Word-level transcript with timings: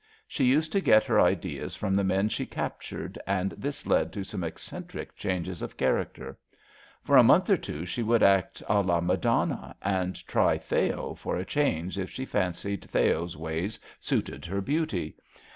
She 0.27 0.45
used 0.45 0.71
to 0.71 0.81
get 0.81 1.03
her 1.03 1.21
ideas 1.21 1.75
from 1.75 1.93
the 1.93 2.03
men 2.03 2.27
she 2.27 2.47
captured, 2.47 3.19
and 3.27 3.51
this 3.51 3.85
led 3.85 4.11
to 4.13 4.23
some 4.23 4.43
eccentric 4.43 5.15
changes 5.15 5.61
of 5.61 5.77
character. 5.77 6.39
For 7.03 7.17
a 7.17 7.23
month 7.23 7.51
or 7.51 7.57
two 7.57 7.85
she 7.85 8.01
would 8.01 8.23
act 8.23 8.61
d 8.61 8.65
la 8.67 8.99
Madonna, 8.99 9.75
and 9.79 10.15
try 10.25 10.57
Theo 10.57 11.13
for 11.13 11.35
a 11.37 11.45
change 11.45 11.99
if 11.99 12.09
she 12.09 12.25
fancied 12.25 12.81
Theo^s 12.81 13.35
ways 13.35 13.79
suited 13.99 14.43
her 14.47 14.59
beauty. 14.59 15.17